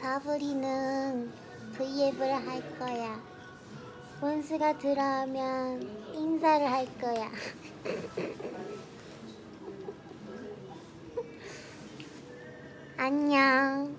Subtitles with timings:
[0.00, 1.30] 사부리는
[1.76, 3.20] V앱을 할 거야.
[4.22, 7.30] 원스가 들어오면 인사를 할 거야.
[12.96, 13.94] 안녕.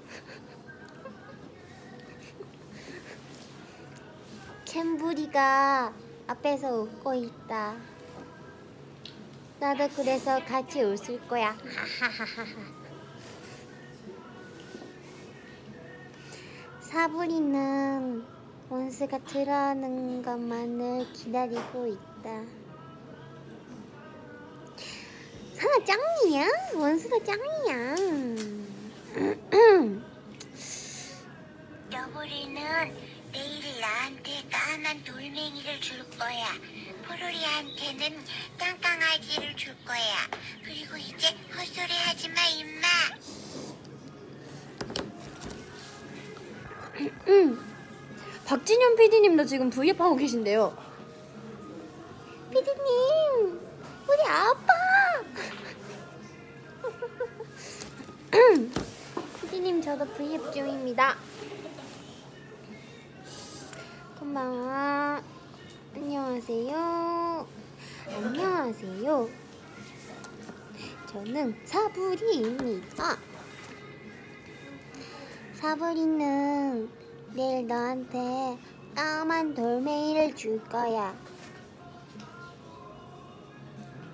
[4.66, 5.94] 챔부리가
[6.26, 7.76] 앞에서 웃고 있다.
[9.60, 11.56] 나도 그래서 같이 웃을 거야.
[12.00, 12.72] 하하하하.
[16.92, 18.26] 사부리는
[18.68, 22.44] 원스가 들어오는 것만을 기다리고 있다.
[25.56, 26.48] 사나 짱이야?
[26.76, 27.96] 원스가 짱이야.
[31.94, 32.62] 여보리는
[33.32, 36.48] 내일 나한테 까만 돌멩이를 줄 거야.
[37.08, 38.20] 포로리한테는
[38.58, 40.28] 땅강아지를 줄 거야.
[40.62, 43.41] 그리고 이제 헛소리 하지 마, 임마.
[48.46, 50.76] 박진현 PD님도 지금 V앱 하고 계신데요.
[52.50, 53.60] 피디님,
[54.10, 54.74] 우리 아빠.
[59.42, 61.16] 피디님 저도 V앱 중입니다.
[64.20, 65.22] 곤방와
[65.96, 67.48] 안녕하세요.
[68.08, 69.30] 안녕하세요.
[71.08, 73.18] 저는 사부리입니다.
[75.56, 77.01] 사부리는
[77.34, 78.58] 내일 너한테
[78.94, 81.16] 까만 돌멩이를 줄 거야.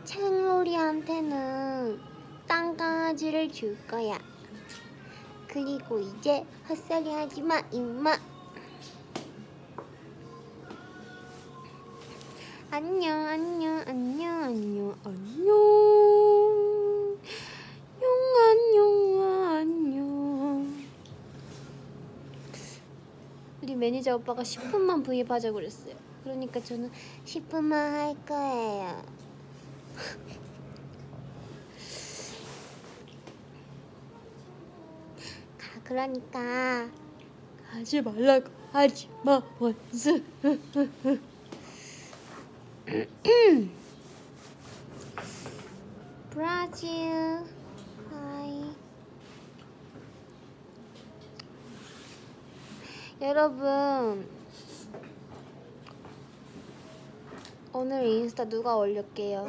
[0.03, 1.99] 챙로리한테는
[2.47, 4.19] 땅강아지를 줄 거야.
[5.47, 8.15] 그리고 이제 헛소리 하지 마, 임마.
[12.69, 16.36] 안녕, 안녕, 안녕, 안녕, 안녕.
[23.87, 25.95] 매니저 오빠가 10분만 브이앱 하자고 그랬어요.
[26.21, 26.91] 그러니까 저는
[27.23, 29.01] 10분만 할 거예요.
[35.57, 36.89] 가, 그러니까
[37.71, 40.21] 하지 말라고 하지 마 원스.
[46.29, 46.89] 브라질
[48.11, 48.66] 하이
[53.20, 54.26] 여러분
[57.72, 59.46] 오늘 인스타 누가 올릴게요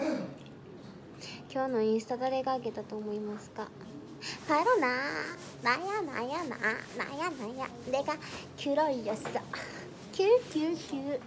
[1.51, 3.67] 今日のインスタ誰が上げたと思いますか
[4.47, 4.88] 바로 나
[5.61, 6.57] 나야 나야 나
[6.97, 8.17] 나야 나야 내가
[8.57, 9.39] 귤 올렸어
[10.13, 11.19] 귤귤귤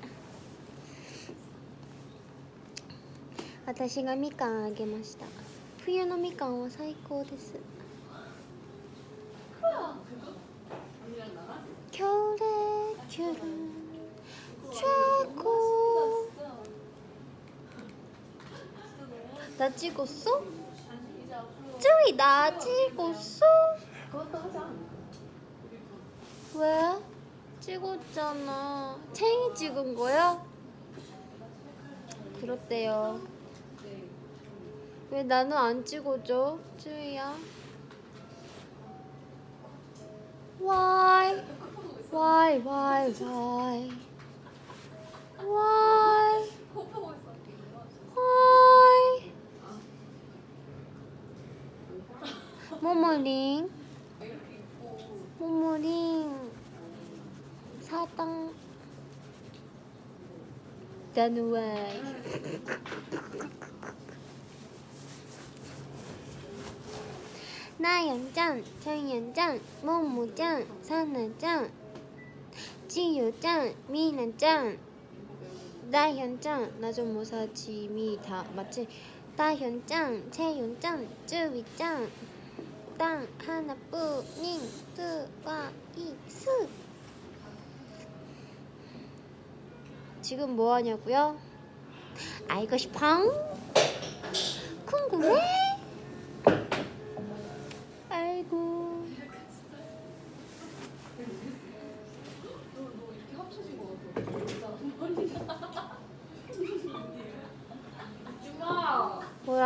[3.66, 5.26] 私がみかんあげました
[5.84, 7.54] 冬のみかんは最高です
[19.61, 20.41] 나 찍었어?
[21.77, 23.45] 쯔이 나 찍었어?
[26.55, 26.99] 왜?
[27.59, 30.43] 찍었잖아 챙이 찍은 거야?
[32.39, 33.21] 그렇대요
[35.11, 36.57] 왜 나는 안 찍어줘?
[36.79, 37.37] 쯔이야
[40.59, 41.43] Why?
[42.11, 42.59] Why?
[42.59, 43.07] Why?
[43.19, 43.89] Why?
[45.39, 46.49] Why?
[48.13, 49.31] Why?
[52.81, 53.69] 모모링
[55.39, 56.51] 모모링
[57.79, 58.53] 사당
[61.13, 62.01] 나는 왜
[67.77, 71.71] 나연짱, 정연짱, 모모짱, 사나짱,
[72.91, 74.77] 지유짱, 미나짱,
[75.91, 78.85] 나현짱, 나좀 모사 지 미다 맞지?
[79.37, 82.09] 나현짱, 채윤짱, 쯔위짱,
[82.97, 84.59] 땅 하나뿐인
[84.93, 86.67] 스와 이스.
[90.21, 91.39] 지금 뭐 하냐고요?
[92.49, 93.50] 알고 싶어?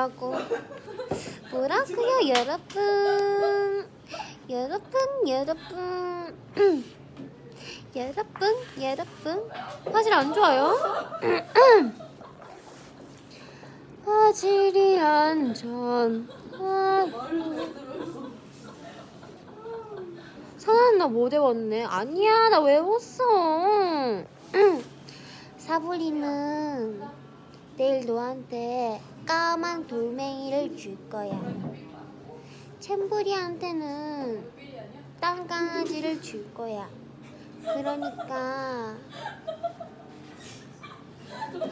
[0.06, 0.36] 뭐라고?
[1.52, 3.88] 뭐라고요, 여러분?
[4.50, 6.36] 여러분, 여러분.
[7.96, 9.50] 여러분, 여러분.
[9.92, 10.78] 화질 안 좋아요?
[14.06, 16.08] 화질이 안 좋아.
[20.58, 21.86] 선아 나못 외웠네.
[21.86, 23.24] 아니야, 나 외웠어.
[25.58, 27.02] 사부리는
[27.78, 31.40] 내일 너한테 까만 돌멩이를 줄 거야.
[32.80, 34.52] 챔부리한테는
[35.20, 36.88] 땅 강아지를 줄 거야.
[37.64, 38.96] 그러니까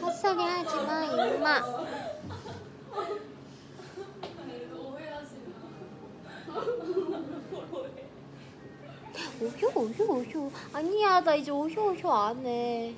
[0.00, 1.62] 헛소리 하지 마, 임마.
[9.40, 12.94] 오효 오효 오효 아니야 나 이제 오효 오효 안 해.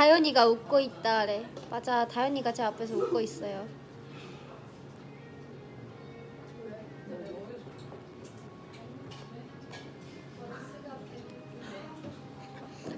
[0.00, 1.44] 다현이가 웃고 있다래.
[1.68, 3.68] 맞아, 다현이가 제 앞에서 웃고 있어요.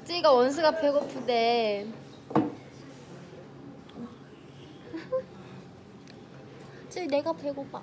[0.05, 1.89] 찌가 원수가 배고프대.
[6.89, 7.83] 찌 내가 배고파.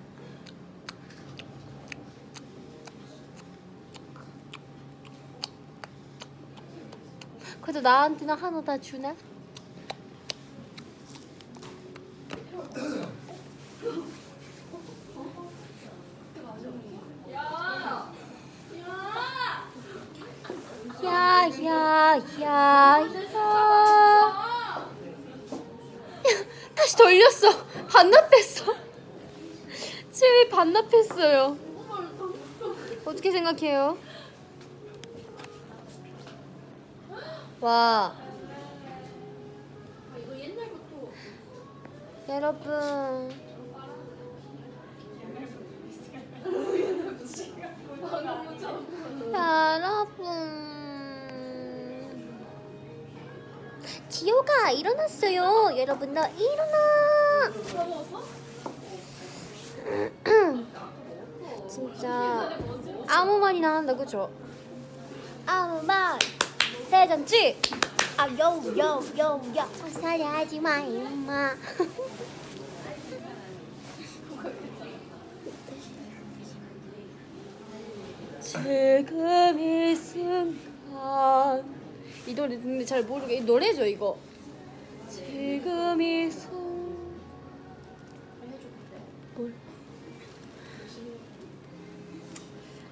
[7.62, 9.16] 그래도 나한테는 하나 다 주나?
[21.04, 23.00] 야야야 야.
[26.76, 27.66] 다시 돌렸어.
[27.88, 28.66] 반납했어.
[30.12, 31.58] 치위 반납했어요.
[33.06, 33.98] 어떻게 생각해요?
[37.62, 38.16] 와.
[42.30, 43.30] 여러분.
[49.34, 50.26] 여러분.
[54.08, 55.78] 지효가 일어났어요.
[55.78, 57.52] 여러분 너 일어나.
[61.68, 62.50] 진짜
[63.08, 64.30] 아무 말이나 한다 그죠?
[65.46, 66.18] 아무 말
[66.90, 67.56] 대잔치
[68.18, 69.02] 아요요요요.
[69.84, 71.56] 헛소리 하지 마 임마.
[78.42, 81.64] 지금 이 순간.
[82.26, 84.18] 이 노래 근데 잘 모르게 이 노래죠 이거.
[85.10, 86.69] 지금 이 순간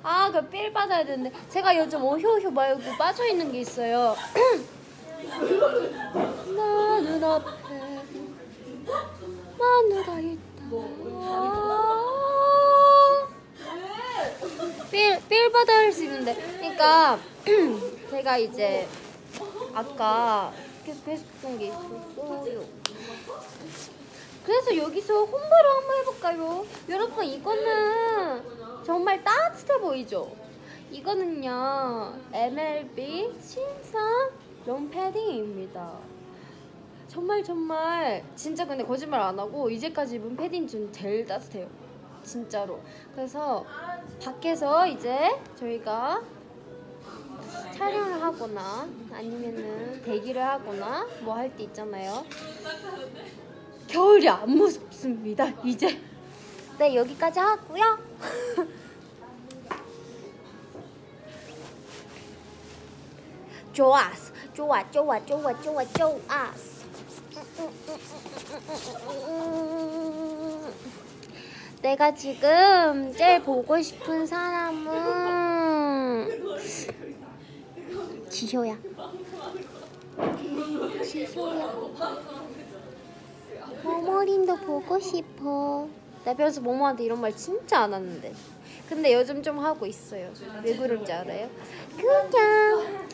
[0.10, 4.16] 아, 그 필 받아야 되는데 제가 요즘 오효효 말고 빠져 있는 게 있어요.
[6.56, 7.52] 나 눈앞에
[9.60, 10.70] 마누라 있다.
[14.90, 17.20] 필, 필 받아야 할수 있는데, 그러니까
[18.10, 18.88] 제가 이제
[19.74, 20.54] 아까
[20.86, 22.64] 계속 했던 게 있었어요.
[24.46, 26.66] 그래서 여기서 홍보를 한번 해볼까요?
[26.88, 28.57] 여러분 이거는
[29.80, 30.32] 보이죠?
[30.92, 34.30] 이거는요 MLB 신상
[34.66, 35.92] 롱패딩입니다.
[37.08, 41.68] 정말 정말 진짜 근데 거짓말 안 하고 이제까지 입은 패딩 중 제일 따뜻해요.
[42.24, 42.80] 진짜로.
[43.16, 43.66] 그래서
[44.24, 45.18] 밖에서 이제
[45.56, 46.22] 저희가
[47.74, 52.26] 촬영을 하거나 아니면은 대기를 하거나 뭐 할 때 있잖아요.
[53.88, 55.48] 겨울이 안 무섭습니다.
[55.64, 56.00] 이제
[56.78, 57.98] 네 여기까지 하고요.
[63.78, 66.88] 좋았어, 좋아, 좋아, 좋아, 좋아, 좋았어.
[71.84, 74.88] 내가 지금 제일 보고 싶은 사람은
[78.32, 78.80] 지효야.
[81.04, 81.72] 지효야.
[83.84, 85.88] 모모린도 보고 싶어.
[86.26, 88.34] 나 평소 모모한테 이런 말 진짜 안 하는데.
[88.90, 90.34] 근데 요즘 좀 하고 있어요.
[90.64, 91.48] 왜 그런지 알아요?
[91.96, 93.07] 그냥.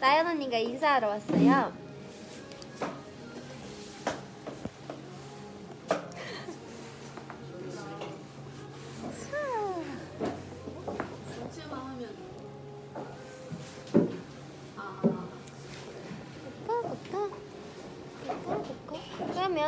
[0.00, 1.85] 나연 언니가 인사하러 왔어요.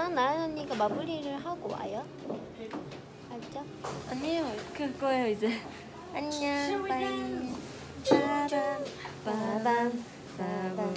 [0.09, 2.03] 그러면 나연 언니가 마무리를 하고 와요.
[3.31, 3.65] 알죠?
[4.55, 5.61] 이렇게 할 거예요 이제.
[6.15, 6.88] 안녕.
[6.88, 7.53] 빠이.
[8.09, 8.85] 빠밤
[9.25, 10.05] 빠밤
[10.38, 10.95] 빠밤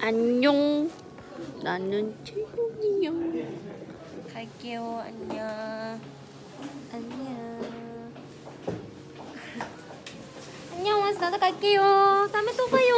[0.00, 0.90] 안녕.
[1.62, 3.12] 나는 태용이요.
[4.32, 6.00] 갈게요 안녕
[6.92, 7.60] 안녕
[10.72, 12.94] 안녕 나도 갈게요 다음에 또 봐요